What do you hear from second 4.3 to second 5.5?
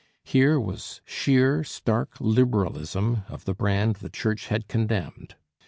had condemned.